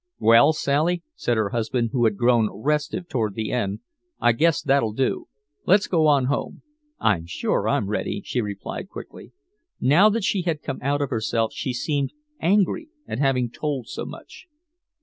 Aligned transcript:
"Well, 0.17 0.51
Sally," 0.53 1.03
said 1.13 1.37
her 1.37 1.49
husband, 1.49 1.91
who 1.91 2.05
had 2.05 2.17
grown 2.17 2.49
restive 2.51 3.07
toward 3.07 3.35
the 3.35 3.51
end, 3.51 3.81
"I 4.19 4.31
guess 4.31 4.59
that'll 4.59 4.93
do. 4.93 5.27
Let's 5.67 5.85
go 5.85 6.07
on 6.07 6.25
home." 6.25 6.63
"I'm 6.99 7.27
sure 7.27 7.69
I'm 7.69 7.87
ready," 7.87 8.23
she 8.25 8.39
quickly 8.39 8.81
replied. 8.81 9.31
Now 9.79 10.09
that 10.09 10.23
she 10.23 10.41
had 10.41 10.63
come 10.63 10.79
out 10.81 11.03
of 11.03 11.11
herself 11.11 11.53
she 11.53 11.71
seemed 11.71 12.13
angry 12.39 12.89
at 13.07 13.19
having 13.19 13.51
told 13.51 13.89
so 13.89 14.03
much. 14.07 14.47